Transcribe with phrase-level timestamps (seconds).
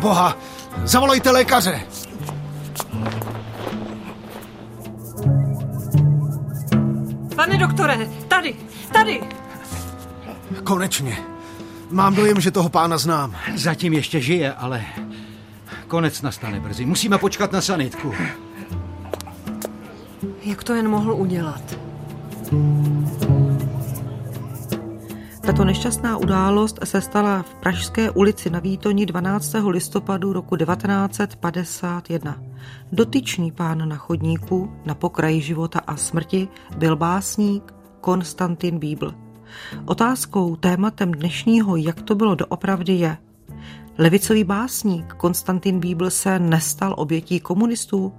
[0.00, 0.36] pro boha!
[0.84, 1.80] Zavolejte lékaře!
[7.36, 8.54] Pane doktore, tady,
[8.92, 9.20] tady!
[10.64, 11.18] Konečně.
[11.90, 13.36] Mám dojem, že toho pána znám.
[13.56, 14.84] Zatím ještě žije, ale
[15.88, 16.86] konec nastane brzy.
[16.86, 18.14] Musíme počkat na sanitku.
[20.44, 21.62] Jak to jen mohl udělat?
[25.58, 29.54] Tato nešťastná událost se stala v Pražské ulici na Výtoni 12.
[29.66, 32.42] listopadu roku 1951.
[32.92, 39.14] Dotyčný pán na chodníku, na pokraji života a smrti, byl básník Konstantin Bíbl.
[39.84, 43.18] Otázkou, tématem dnešního Jak to bylo doopravdy je,
[43.98, 48.14] levicový básník Konstantin Bíbl se nestal obětí komunistů?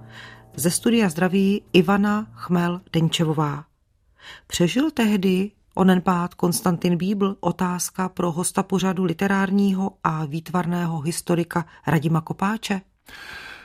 [0.56, 3.64] Ze studia zdraví Ivana Chmel Denčevová.
[4.46, 12.20] Přežil tehdy onen pád Konstantin Bíbl otázka pro hosta pořadu literárního a výtvarného historika Radima
[12.20, 12.80] Kopáče?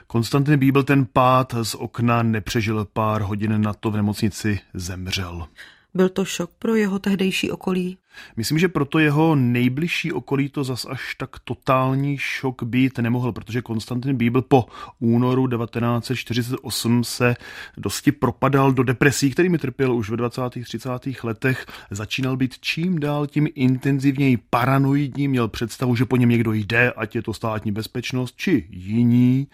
[0.08, 5.48] Konstantin Bíbl ten pád z okna nepřežil pár hodin na to v nemocnici zemřel.
[5.96, 7.98] Byl to šok pro jeho tehdejší okolí?
[8.36, 13.62] Myslím, že proto jeho nejbližší okolí to zas až tak totální šok být nemohl, protože
[13.62, 14.66] Konstantin Bíbl po
[15.00, 17.36] únoru 1948 se
[17.78, 20.42] dosti propadal do depresí, kterými trpěl už ve 20.
[20.64, 20.90] 30.
[21.24, 21.66] letech.
[21.92, 27.16] Začínal být čím dál tím intenzivněji paranoidní, měl představu, že po něm někdo jde, ať
[27.16, 29.48] je to státní bezpečnost či jiní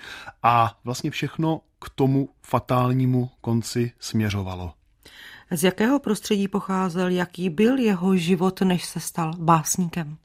[0.44, 4.74] a vlastně všechno k tomu fatálnímu konci směřovalo.
[5.54, 10.18] Z jakého prostředí pocházel, jaký byl jeho život, než se stal básníkem?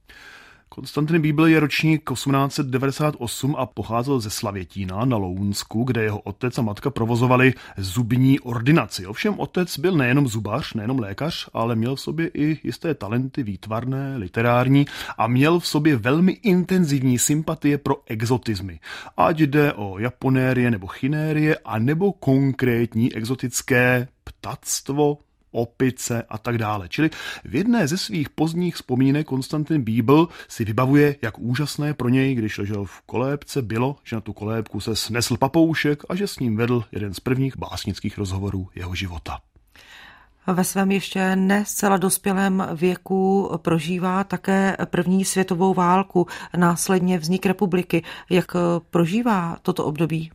[0.68, 6.62] Konstantin Bíbel je ročník 1898 a pocházel ze Slavětína na Lounsku, kde jeho otec a
[6.62, 9.06] matka provozovali zubní ordinaci.
[9.06, 14.16] Ovšem otec byl nejenom zubař, nejenom lékař, ale měl v sobě i jisté talenty výtvarné,
[14.16, 14.86] literární
[15.18, 18.80] a měl v sobě velmi intenzivní sympatie pro exotizmy.
[19.16, 24.08] Ať jde o japonérie nebo chinérie, a nebo konkrétní exotické
[24.46, 25.18] ptactvo,
[25.50, 26.88] opice a tak dále.
[26.88, 27.10] Čili
[27.44, 32.58] v jedné ze svých pozdních vzpomínek Konstantin Bíbl si vybavuje, jak úžasné pro něj, když
[32.58, 36.56] ležel v kolébce, bylo, že na tu kolébku se snesl papoušek a že s ním
[36.56, 39.38] vedl jeden z prvních básnických rozhovorů jeho života.
[40.46, 46.26] Ve svém ještě ne zcela dospělém věku prožívá také první světovou válku,
[46.56, 48.02] následně vznik republiky.
[48.30, 48.52] Jak
[48.90, 50.30] prožívá toto období?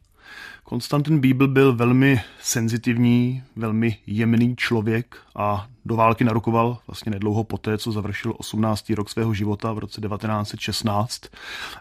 [0.64, 7.78] Konstantin Bíbl byl velmi senzitivní, velmi jemný člověk a do války narukoval vlastně nedlouho poté,
[7.78, 8.90] co završil 18.
[8.90, 11.22] rok svého života v roce 1916.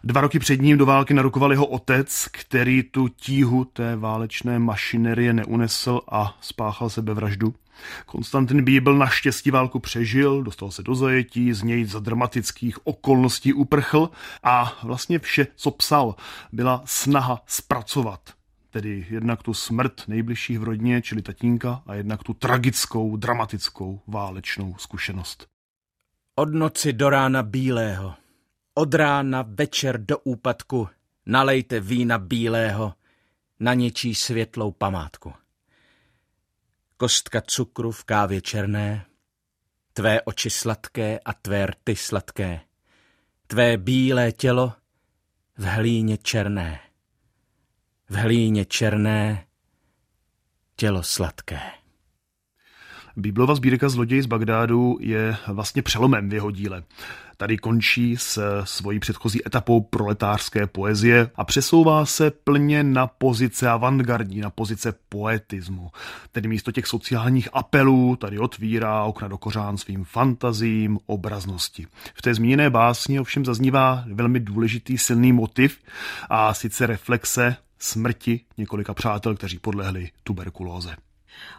[0.04, 5.32] Dva roky před ním do války narukoval jeho otec, který tu tíhu té válečné mašinerie
[5.32, 7.54] neunesl a spáchal sebevraždu.
[8.06, 14.10] Konstantin Bíbl naštěstí válku přežil, dostal se do zajetí, z něj za dramatických okolností uprchl
[14.42, 16.14] a vlastně vše, co psal,
[16.52, 18.20] byla snaha zpracovat
[18.70, 24.74] tedy jednak tu smrt nejbližších v rodině, čili tatínka, a jednak tu tragickou, dramatickou válečnou
[24.78, 25.46] zkušenost.
[26.34, 28.14] Od noci do rána bílého,
[28.74, 30.88] od rána večer do úpadku,
[31.26, 32.94] nalejte vína bílého.
[33.60, 35.32] Na něčí světlou památku.
[36.96, 39.06] Kostka cukru v kávě černé,
[39.92, 42.60] tvé oči sladké a tvé rty sladké,
[43.46, 44.72] tvé bílé tělo
[45.58, 46.80] v hlíně černé
[48.10, 49.44] v hlíně černé,
[50.76, 51.60] tělo sladké.
[53.16, 56.82] Bíblova sbírka Zloděj z Bagdádu je vlastně přelomem v jeho díle.
[57.36, 64.40] Tady končí s svojí předchozí etapou proletářské poezie a přesouvá se plně na pozice avantgardní,
[64.40, 65.90] na pozice poetismu.
[66.32, 71.86] Tedy místo těch sociálních apelů tady otvírá okna do kořán svým fantazím, obraznosti.
[72.14, 75.78] V té zmíněné básni ovšem zaznívá velmi důležitý silný motiv
[76.30, 80.96] a sice reflexe smrti několika přátel, kteří podlehli tuberkulóze.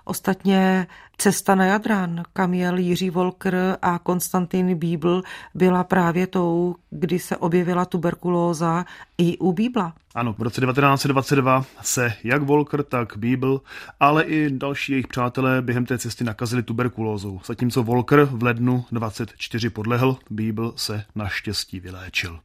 [0.05, 0.87] Ostatně
[1.17, 5.23] cesta na Jadran, kam jel Jiří Volker a Konstantin Bíbl,
[5.53, 8.85] byla právě tou, kdy se objevila tuberkulóza
[9.17, 9.93] i u Bíbla.
[10.15, 13.61] Ano, v roce 1922 se jak Volker, tak Bíbl,
[13.99, 17.39] ale i další jejich přátelé během té cesty nakazili tuberkulózou.
[17.45, 22.39] Zatímco Volker v lednu 24 podlehl, Bíbl se naštěstí vyléčil.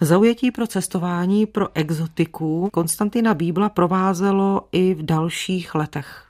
[0.00, 6.26] Zaujetí pro cestování pro exotiku Konstantina Bíbla provázelo i v dalších letech.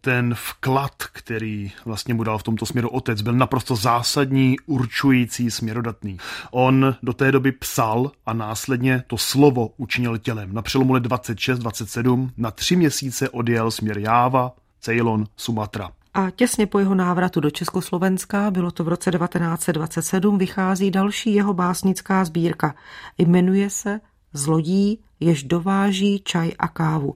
[0.00, 6.18] Ten vklad, který vlastně mu dal v tomto směru otec, byl naprosto zásadní, určující, směrodatný.
[6.50, 10.54] On do té doby psal a následně to slovo učinil tělem.
[10.54, 15.90] Na přelomu let 26-27 na tři měsíce odjel směr Jáva, Ceylon, Sumatra.
[16.14, 21.54] A těsně po jeho návratu do Československa, bylo to v roce 1927, vychází další jeho
[21.54, 22.74] básnická sbírka.
[23.18, 24.00] Jmenuje se
[24.32, 27.14] Zlodí, jež dováží čaj a kávu.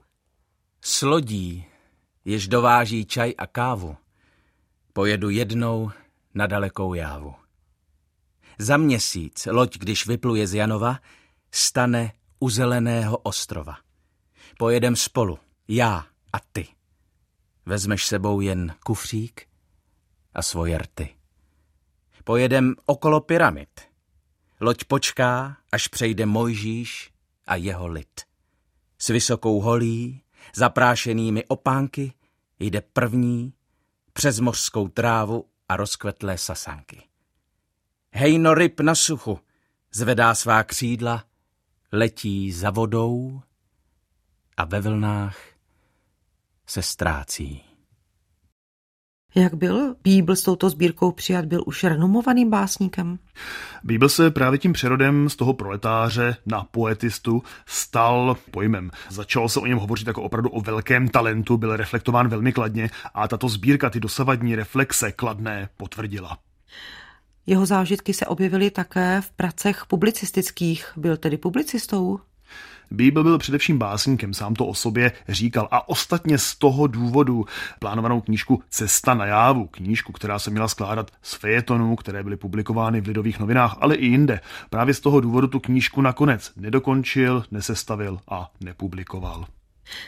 [0.81, 1.65] Slodí,
[2.25, 3.97] jež dováží čaj a kávu,
[4.93, 5.91] pojedu jednou
[6.33, 7.35] na dalekou jávu.
[8.59, 10.99] Za měsíc loď, když vypluje z Janova,
[11.51, 13.77] stane u zeleného ostrova.
[14.57, 16.78] Pojedem spolu, já a ty.
[17.69, 19.47] Vezmeš sebou jen kufřík
[20.33, 21.15] a svoje rty.
[22.23, 23.81] Pojedem okolo pyramid.
[24.61, 27.11] Loď počká, až přejde Mojžíš
[27.47, 28.21] a jeho lid.
[28.97, 30.21] S vysokou holí,
[30.55, 32.13] zaprášenými opánky,
[32.59, 33.53] jde první
[34.13, 37.03] přes mořskou trávu a rozkvetlé sasanky.
[38.11, 39.39] Hejno ryb na suchu,
[39.91, 41.25] zvedá svá křídla,
[41.91, 43.41] letí za vodou
[44.57, 45.58] a ve vlnách
[46.69, 47.61] se ztrácí.
[49.35, 51.45] Jak byl Bíbl s touto sbírkou přijat?
[51.45, 53.19] Byl už renomovaným básníkem?
[53.83, 58.91] Bíbl se právě tím přerodem z toho proletáře na poetistu stal pojmem.
[59.09, 63.27] Začalo se o něm hovořit jako opravdu o velkém talentu, byl reflektován velmi kladně a
[63.27, 66.37] tato sbírka ty dosavadní reflexe kladné potvrdila.
[67.45, 70.91] Jeho zážitky se objevily také v pracech publicistických.
[70.97, 72.19] Byl tedy publicistou?
[72.91, 75.67] Bíbl byl především básníkem, sám to o sobě říkal.
[75.71, 77.45] A ostatně z toho důvodu
[77.79, 83.01] plánovanou knížku Cesta na jávu, knížku, která se měla skládat z fejetonů, které byly publikovány
[83.01, 84.39] v Lidových novinách, ale i jinde.
[84.69, 89.45] Právě z toho důvodu tu knížku nakonec nedokončil, nesestavil a nepublikoval.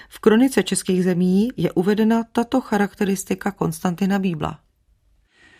[0.09, 4.59] V kronice českých zemí je uvedena tato charakteristika Konstantina Bíbla.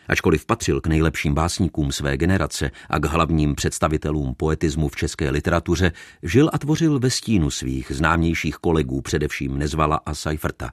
[0.08, 5.92] Ačkoliv patřil k nejlepším básníkům své generace a k hlavním představitelům poetismu v české literatuře,
[6.24, 10.72] žil a tvořil ve stínu svých známějších kolegů, především Nezvala a Seiferta.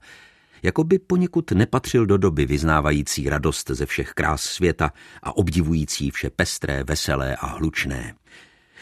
[0.63, 4.93] Jakoby poněkud nepatřil do doby vyznávající radost ze všech krás světa
[5.23, 8.15] a obdivující vše pestré, veselé a hlučné.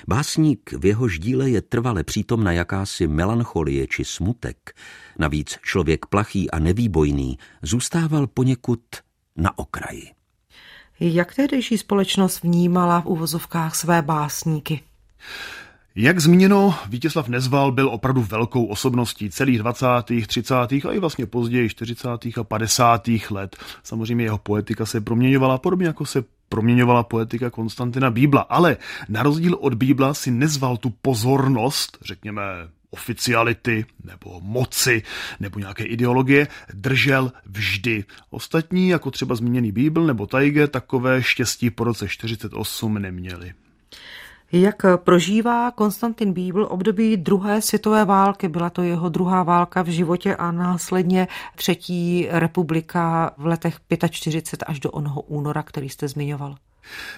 [0.09, 4.75] Básník v jehož díle je trvale přítomna jakási melancholie či smutek.
[5.19, 8.81] Navíc člověk plachý a nevýbojný zůstával poněkud
[9.37, 10.16] na okraji.
[11.01, 14.81] Jak tehdejší společnost vnímala v uvozovkách své básníky?
[15.95, 19.87] Jak zmíněno, Vítězslav Nezval byl opravdu velkou osobností celých 20.,
[20.27, 20.55] 30.
[20.55, 22.09] a i vlastně později 40.
[22.41, 23.09] a 50.
[23.31, 23.57] let.
[23.83, 28.77] Samozřejmě jeho poetika se proměňovala podobně jako se proměňovala poetika Konstantina Bíbla, ale
[29.09, 32.43] na rozdíl od Bíbla si nezval tu pozornost, řekněme
[32.97, 35.03] oficiality nebo moci
[35.41, 38.05] nebo nějaké ideologie držel vždy.
[38.31, 43.55] Ostatní, jako třeba zmíněný Bíbl nebo Tajge, takové štěstí po roce 48 neměli.
[44.53, 48.49] Jak prožívá Konstantin Bíbl období druhé světové války?
[48.49, 54.81] Byla to jeho druhá válka v životě a následně třetí republika v letech 45 až
[54.81, 56.57] do onoho února, který jste zmiňoval.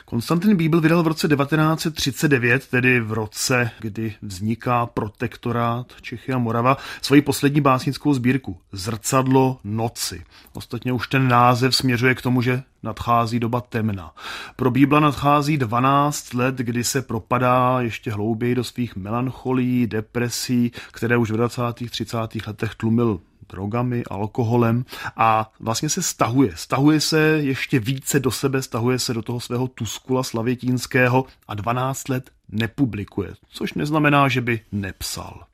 [0.05, 6.77] Konstantin Bíbl vydal v roce 1939, tedy v roce, kdy vzniká protektorát Čechy a Morava,
[7.03, 10.25] svoji poslední básnickou sbírku Zrcadlo noci.
[10.53, 14.15] Ostatně už ten název směřuje k tomu, že nadchází doba temna.
[14.57, 21.17] Pro Bíbla nadchází 12 let, kdy se propadá ještě hlouběji do svých melancholí, depresí, které
[21.17, 21.63] už v 20.
[21.91, 22.17] 30.
[22.47, 24.85] letech tlumil drogami, alkoholem
[25.17, 26.53] a vlastně se stahuje.
[26.55, 32.09] Stahuje se ještě více do sebe, stahuje se do toho svého Tuskula slavětínského a 12
[32.09, 35.45] let nepublikuje, což neznamená, že by nepsal.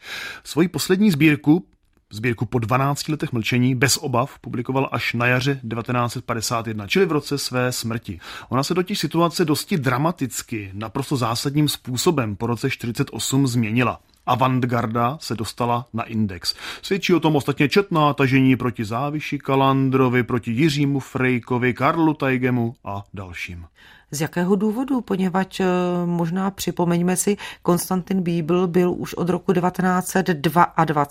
[0.44, 1.66] Svoji poslední sbírku
[2.14, 7.38] Sbírku po 12 letech mlčení bez obav publikoval až na jaře 1951, čili v roce
[7.38, 8.20] své smrti.
[8.48, 14.00] Ona se totiž situace dosti dramaticky, naprosto zásadním způsobem po roce 48 změnila.
[14.26, 16.54] Avantgarda se dostala na index.
[16.82, 23.04] Svědčí o tom ostatně četná tažení proti Záviši Kalandrovi, proti Jiřímu Frejkovi, Karlu Tajgemu a
[23.14, 23.66] dalším.
[24.10, 25.00] Z jakého důvodu?
[25.00, 25.66] Poněvadž eh,
[26.04, 31.06] možná připomeňme si, Konstantin Bíbl byl už od roku 1922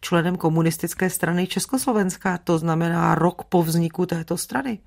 [0.00, 4.78] členem komunistické strany Československa, to znamená rok po vzniku této strany.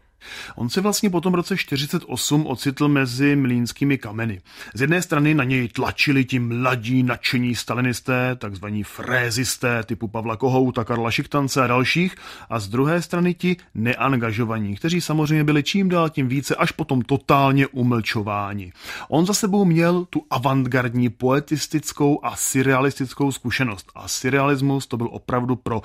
[0.55, 4.41] On se vlastně po tom roce 48 ocitl mezi mlínskými kameny.
[4.73, 10.83] Z jedné strany na něj tlačili ti mladí nadšení stalinisté, takzvaní frézisté typu Pavla Kohouta,
[10.83, 12.15] Karla Šiktance a dalších,
[12.49, 17.01] a z druhé strany ti neangažovaní, kteří samozřejmě byli čím dál tím více až potom
[17.01, 18.73] totálně umlčováni.
[19.09, 25.55] On za sebou měl tu avantgardní poetistickou a surrealistickou zkušenost a surrealismus to byl opravdu
[25.55, 25.81] pro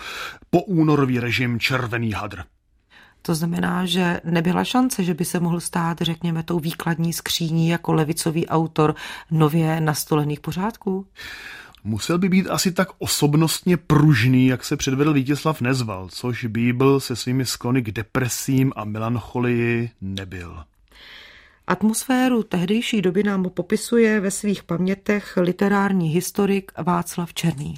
[0.50, 2.59] poúnorový režim červený hadr.
[3.22, 7.92] To znamená, že nebyla šance, že by se mohl stát, řekněme, tou výkladní skříní jako
[7.92, 8.94] levicový autor
[9.30, 11.06] nově nastolených pořádků?
[11.84, 17.16] Musel by být asi tak osobnostně pružný, jak se předvedl Vítězslav Nezval, což Bíbl se
[17.16, 20.64] svými sklony k depresím a melancholii nebyl.
[21.66, 27.74] Atmosféru tehdejší doby nám popisuje ve svých pamětech literární historik Václav Černý.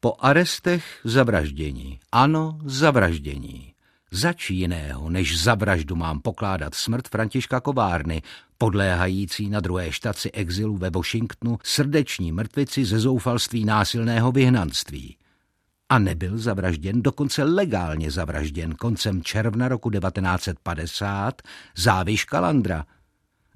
[0.00, 2.00] Po arestech zavraždění.
[2.12, 3.72] Ano, zavraždění.
[4.10, 8.22] Zač jiného, než za vraždu mám pokládat smrt Františka Kovárny,
[8.58, 15.16] podléhající na druhé štaci exilu ve Washingtonu srdeční mrtvici ze zoufalství násilného vyhnanství.
[15.88, 21.42] A nebyl zavražděn, dokonce legálně zavražděn koncem června roku 1950
[21.76, 22.84] záviš Kalandra–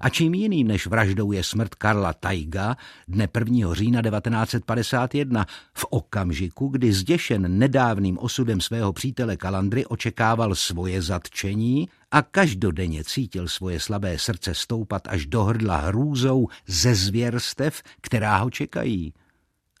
[0.03, 3.73] a čím jiným než vraždou je smrt Karla Taiga dne 1.
[3.73, 12.21] října 1951 v okamžiku, kdy zděšen nedávným osudem svého přítele Kalandry očekával svoje zatčení a
[12.21, 19.13] každodenně cítil svoje slabé srdce stoupat až do hrdla hrůzou ze zvěrstev, která ho čekají.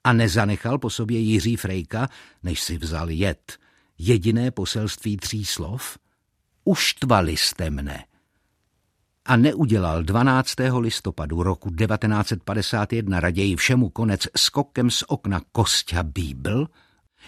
[0.03, 2.09] A nezanechal po sobě Jiří Frejka,
[2.43, 3.57] než si vzal jet.
[3.97, 5.97] Jediné poselství tří slov?
[6.65, 8.03] Uštvali jste mne
[9.25, 10.53] a neudělal 12.
[10.79, 16.67] listopadu roku 1951 raději všemu konec skokem z okna Kostя Bíbl,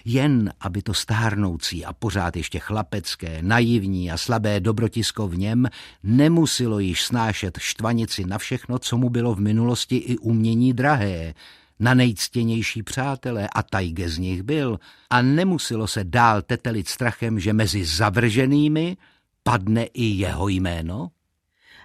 [0.05, 5.67] jen aby to stárnoucí a pořád ještě chlapecké, naivní a slabé dobrotisko v něm
[6.03, 11.33] nemusilo již snášet štvanici na všechno, co mu bylo v minulosti i umění drahé,
[11.79, 17.53] na nejctěnější přátelé a tajge z nich byl a nemuselo se dál tetelit strachem, že
[17.53, 18.97] mezi zavrženými
[19.43, 21.11] padne i jeho jméno?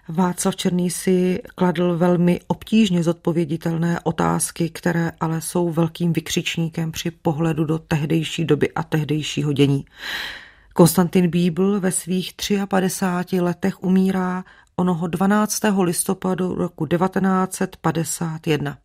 [0.08, 7.64] Václav Černý si kladl velmi obtížně zodpověditelné otázky, které ale jsou velkým vykřičníkem při pohledu
[7.64, 9.84] do tehdejší doby a tehdejšího dění.
[10.74, 12.32] Konstantin Bíbl ve svých
[12.68, 14.44] 53 letech umírá
[14.76, 15.60] onoho 12.
[15.82, 18.78] listopadu roku 1951.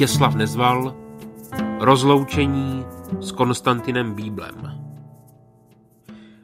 [0.00, 0.96] Vítězslav Nezval
[1.80, 2.84] Rozloučení
[3.20, 4.82] s Konstantinem Bíblem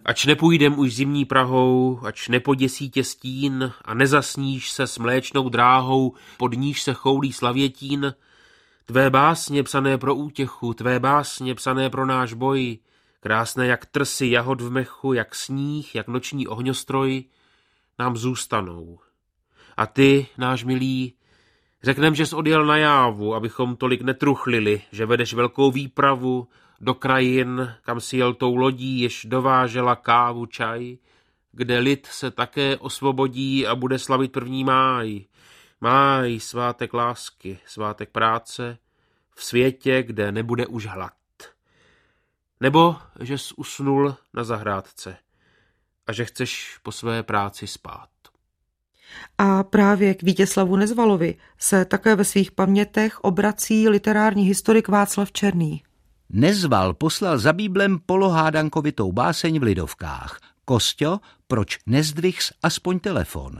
[0.04, 6.14] Ač nepůjdem už zimní Prahou, ač nepoděsí tě stín a nezasníš se s mléčnou dráhou,
[6.36, 8.14] pod níž se choulí slavětín,
[8.84, 12.78] tvé básně psané pro útěchu, tvé básně psané pro náš boj,
[13.20, 17.24] krásné jak trsy jahod v mechu, jak sníh, jak noční ohňostroj,
[17.98, 18.98] nám zůstanou.
[19.76, 21.14] A ty, náš milý,
[21.86, 26.48] Řeknem, že jsi odjel na jávu, abychom tolik netruchlili, že vedeš velkou výpravu
[26.80, 30.96] do krajin, kam si jel tou lodí, jež dovážela kávu, čaj,
[31.52, 35.24] kde lid se také osvobodí a bude slavit první máj.
[35.80, 38.78] Máj, svátek lásky, svátek práce,
[39.34, 41.12] v světě, kde nebude už hlad.
[42.60, 45.16] Nebo, že jsi usnul na zahrádce
[46.06, 48.15] a že chceš po své práci spát.
[49.38, 55.82] A právě k Vítězslavu Nezvalovi se také ve svých pamětech obrací literární historik Václav Černý.
[56.30, 60.40] Nezval poslal za Bíblem polohádankovitou báseň v Lidovkách.
[60.64, 63.52] Kostio, proč nezdvichs aspoň telefon?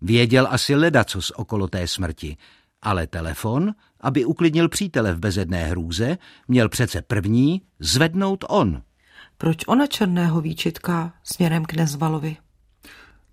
[0.00, 2.36] Věděl asi ledacos okolo té smrti,
[2.82, 6.18] ale telefon, aby uklidnil přítele v bezedné hrůze,
[6.48, 8.82] měl přece první zvednout on.
[9.38, 12.36] Proč ona černého výčitka směrem k Nezvalovi?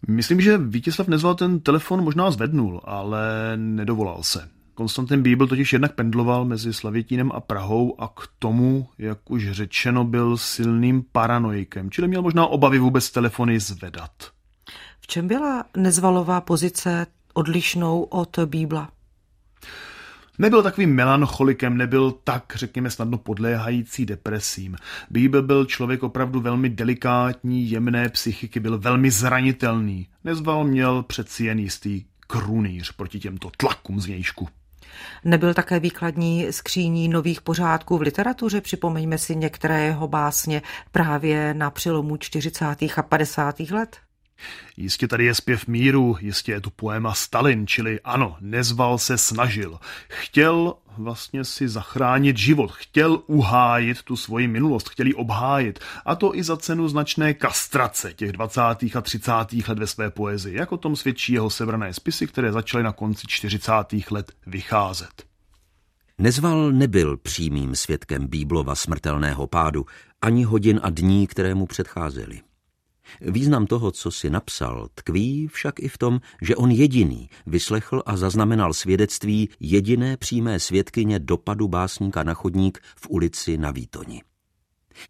[0.07, 4.49] Myslím, že Vítězslav Nezval ten telefon možná zvednul, ale nedovolal se.
[4.73, 10.03] Konstantin Bíbl totiž jednak pendloval mezi Slavětínem a Prahou a k tomu, jak už řečeno,
[10.03, 14.11] byl silným paranoikem, čili měl možná obavy vůbec telefony zvedat.
[14.99, 18.94] V čem byla Nezvalová pozice odlišnou od Bíbla?
[20.39, 24.75] Nebyl takovým melancholikem, nebyl tak, řekněme, snadno podléhající depresím.
[25.09, 30.07] Bíbel byl člověk opravdu velmi delikátní, jemné psychiky, byl velmi zranitelný.
[30.23, 34.47] Nezval měl přeci jen jistý krunýř proti těmto tlakům zvnějšku.
[35.25, 40.61] Nebyl také výkladní skříní nových pořádků v literatuře, připomeňme si některé jeho básně
[40.91, 42.65] právě na přelomu 40.
[42.97, 43.59] a 50.
[43.59, 43.97] let?
[44.77, 49.79] Jistě tady je zpěv míru, jistě je tu poema Stalin, čili ano, nezval se, snažil.
[50.09, 55.79] Chtěl vlastně si zachránit život, chtěl uhájit tu svoji minulost, chtěl ji obhájit.
[56.05, 58.61] A to i za cenu značné kastrace těch 20.
[58.95, 59.31] a 30.
[59.67, 63.27] let ve své poezii, jak o tom svědčí jeho sebrané spisy, které začaly na konci
[63.27, 63.71] 40.
[64.11, 65.23] let vycházet.
[66.17, 69.85] Nezval nebyl přímým svědkem Bíblova smrtelného pádu,
[70.21, 72.41] ani hodin a dní, které mu předcházely.
[73.21, 78.17] Význam toho, co si napsal, tkví však i v tom, že on jediný vyslechl a
[78.17, 84.21] zaznamenal svědectví jediné přímé svědkyně dopadu básníka na chodník v ulici na Výtoni.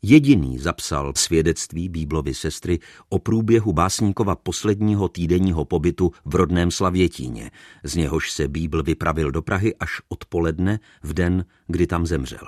[0.01, 7.51] Jediný zapsal svědectví Bíblovy sestry o průběhu básníkova posledního týdenního pobytu v rodném Slavětíně,
[7.83, 12.47] z něhož se Bíbl vypravil do Prahy až odpoledne v den, kdy tam zemřel.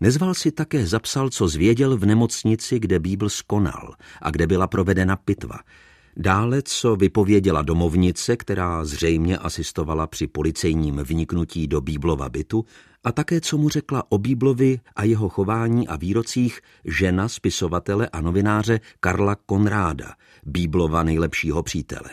[0.00, 5.16] Nezval si také zapsal, co zvěděl v nemocnici, kde Bíbl skonal a kde byla provedena
[5.16, 5.58] pitva.
[6.16, 12.64] Dále, co vypověděla domovnice, která zřejmě asistovala při policejním vniknutí do Bíblova bytu,
[13.04, 18.20] a také, co mu řekla o Bíblovi a jeho chování a výrocích žena spisovatele a
[18.20, 20.12] novináře Karla Konráda,
[20.46, 22.10] Bíblova nejlepšího přítele.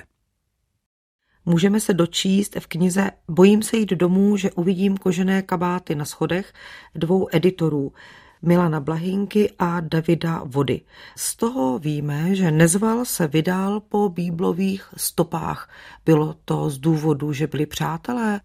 [1.45, 6.53] Můžeme se dočíst v knize Bojím se jít domů, že uvidím kožené kabáty na schodech
[6.95, 7.93] dvou editorů,
[8.41, 10.81] Milana Blahinky a Davida Vody.
[11.15, 15.69] Z toho víme, že Nezval se vydal po bíblových stopách.
[16.05, 18.41] Bylo to z důvodu, že byli přátelé?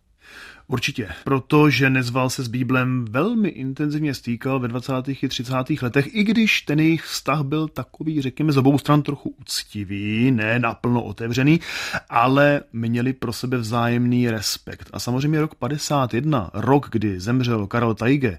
[0.71, 4.93] Určitě, protože Nezval se s Bíblem velmi intenzivně stýkal ve 20.
[4.93, 5.55] a 30.
[5.83, 10.59] letech, i když ten jejich vztah byl takový, řekněme, z obou stran trochu úctivý, ne
[10.59, 11.61] naplno otevřený,
[12.11, 14.91] ale měli pro sebe vzájemný respekt.
[14.93, 18.39] A samozřejmě rok 51, rok, kdy zemřel Karel Tajge,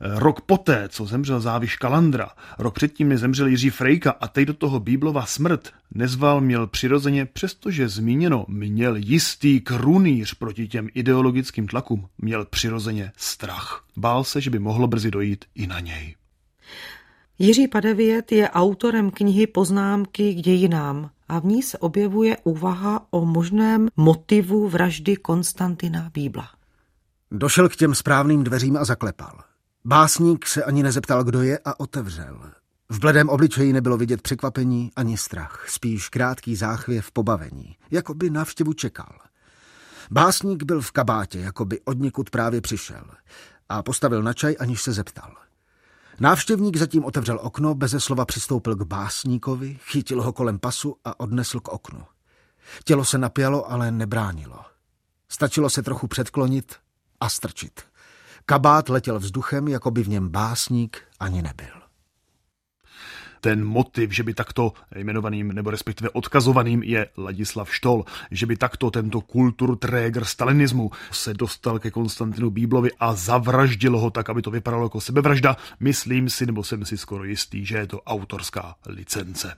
[0.00, 4.54] rok poté, co zemřel Záviš Kalandra, rok předtím, než zemřel Jiří Frejka a teď do
[4.54, 12.08] toho Bíblova smrt, Nezval měl přirozeně, přestože zmíněno, měl jistý krunýř proti těm ideologickým tlakům,
[12.18, 13.84] měl přirozeně strach.
[13.96, 16.14] Bál se, že by mohlo brzy dojít i na něj.
[17.38, 23.24] Jiří Padevět je autorem knihy Poznámky k dějinám a v ní se objevuje úvaha o
[23.24, 26.48] možném motivu vraždy Konstantina Bíbla.
[27.30, 29.40] Došel k těm správným dveřím a zaklepal.
[29.84, 32.40] Básník se ani nezeptal, kdo je a otevřel.
[32.90, 38.72] V bledém obličeji nebylo vidět překvapení ani strach, spíš krátký záchvěv pobavení, jako by návštěvu
[38.72, 39.18] čekal.
[40.10, 43.04] Básník byl v kabátě, jako by od někud právě přišel
[43.68, 45.34] a postavil na čaj, aniž se zeptal.
[46.20, 51.60] Návštěvník zatím otevřel okno, beze slova přistoupil k básníkovi, chytil ho kolem pasu a odnesl
[51.60, 52.04] k oknu.
[52.84, 54.64] Tělo se napělo, ale nebránilo.
[55.28, 56.74] Stačilo se trochu předklonit
[57.20, 57.80] a strčit.
[58.46, 61.79] Kabát letěl vzduchem, jako by v něm básník ani nebyl
[63.40, 68.90] ten motiv, že by takto jmenovaným nebo respektive odkazovaným je Ladislav Štol, že by takto
[68.90, 74.84] tento kulturträger stalinismu se dostal ke Konstantinu Bíblovi a zavraždil ho tak, aby to vypadalo
[74.84, 79.54] jako sebevražda, myslím si, nebo jsem si skoro jistý, že je to autorská licence.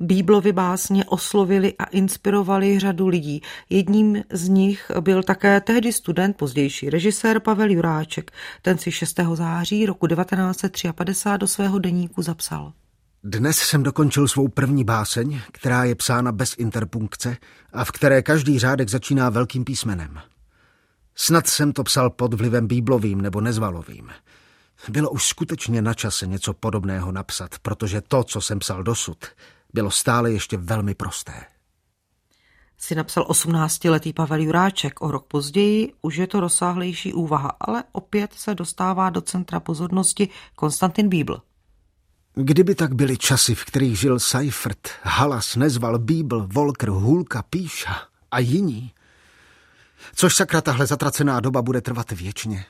[0.00, 3.42] Bíblovy básně oslovili a inspirovali řadu lidí.
[3.70, 8.30] Jedním z nich byl také tehdy student, pozdější režisér Pavel Juráček.
[8.62, 9.20] Ten si 6.
[9.34, 10.88] září roku 1953
[11.36, 12.72] do svého deníku zapsal.
[13.26, 17.36] Dnes jsem dokončil svou první báseň, která je psána bez interpunkce
[17.72, 20.20] a v které každý řádek začíná velkým písmenem.
[21.14, 24.10] Snad jsem to psal pod vlivem bíblovým nebo nezvalovým.
[24.88, 29.24] Bylo už skutečně na čase něco podobného napsat, protože to, co jsem psal dosud,
[29.74, 31.44] bylo stále ještě velmi prosté.
[32.78, 35.02] Si napsal 18-letý Pavel Juráček.
[35.02, 40.28] O rok později už je to rozsáhlejší úvaha, ale opět se dostává do centra pozornosti
[40.54, 41.42] Konstantin Bíbl.
[42.36, 48.38] Kdyby tak byly časy, v kterých žil Seifert, Halas, Nezval, Bíbl, Volker, Hulka, Píša a
[48.38, 48.92] jiní,
[50.14, 52.66] což sakra tahle zatracená doba bude trvat věčně.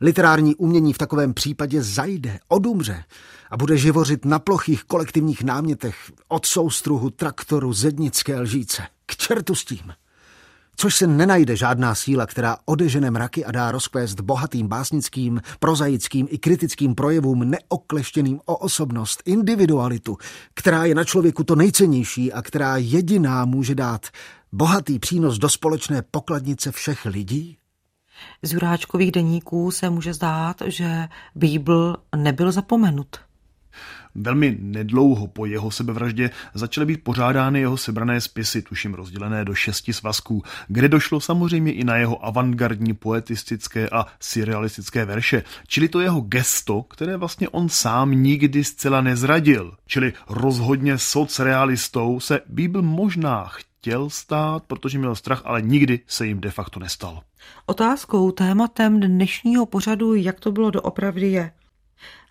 [0.00, 3.04] Literární umění v takovém případě zajde, odumře
[3.50, 8.82] a bude živořit na plochých kolektivních námětech od soustruhu, traktoru, zednické lžíce.
[9.06, 9.92] K čertu s tím
[10.82, 16.38] což se nenajde žádná síla, která odežene mraky a dá rozkvést bohatým básnickým, prozaickým i
[16.38, 20.16] kritickým projevům neokleštěným o osobnost, individualitu,
[20.54, 24.06] která je na člověku to nejcennější a která jediná může dát
[24.52, 27.58] bohatý přínos do společné pokladnice všech lidí?
[28.42, 33.16] Z Juráčkových deníků se může zdát, že Bíbl nebyl zapomenut.
[34.14, 39.92] Velmi nedlouho po jeho sebevraždě začaly být pořádány jeho sebrané spisy, tuším rozdělené do šesti
[39.92, 46.20] svazků, kde došlo samozřejmě i na jeho avantgardní poetistické a surrealistické verše, čili to jeho
[46.20, 54.10] gesto, které vlastně on sám nikdy zcela nezradil, čili rozhodně socrealistou se Bíbl možná chtěl
[54.10, 57.20] stát, protože měl strach, ale nikdy se jim de facto nestal.
[57.66, 61.52] Otázkou, tématem dnešního pořadu, jak to bylo doopravdy je,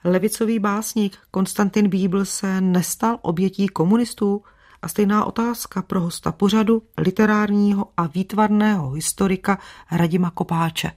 [0.03, 4.43] Levicový básník Konstantin Bíbl se nestal obětí komunistů
[4.81, 9.59] a stejná otázka pro hosta pořadu literárního a výtvarného historika
[9.91, 10.91] Radima Kopáče.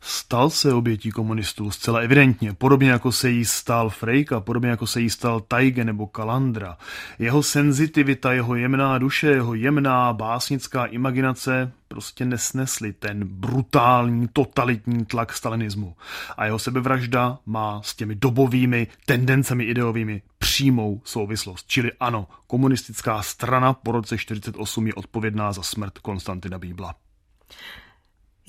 [0.00, 5.00] Stal se obětí komunistů zcela evidentně, podobně jako se jí stal Frejka, podobně jako se
[5.00, 6.78] jí stal Tajge nebo Kalandra.
[7.18, 15.32] Jeho senzitivita, jeho jemná duše, jeho jemná básnická imaginace prostě nesnesly ten brutální, totalitní tlak
[15.32, 15.96] stalinismu.
[16.36, 21.66] A jeho sebevražda má s těmi dobovými tendencemi ideovými přímou souvislost.
[21.66, 26.94] Čili ano, komunistická strana po roce 48 je odpovědná za smrt Konstantina Bíbla.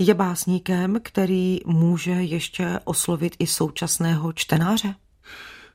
[0.04, 4.96] Je básníkem, který může ještě oslovit i současného čtenáře?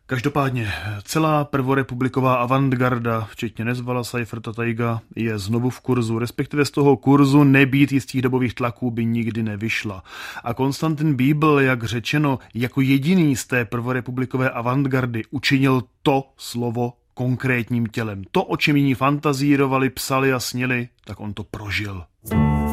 [0.06, 6.96] Každopádně celá prvorepubliková avantgarda, včetně Nezvala, Seiferta Taiga, je znovu v kurzu, respektive z toho
[6.96, 10.02] kurzu nebýt jistých dobových tlaků by nikdy nevyšla.
[10.44, 17.86] A Konstantin Bíbl, jak řečeno, jako jediný z té prvorepublikové avantgardy učinil to slovo konkrétním
[17.86, 18.24] tělem.
[18.30, 22.04] To, o čem jiní fantazírovali, psali a snili, tak on to prožil.
[22.28, 22.65] thank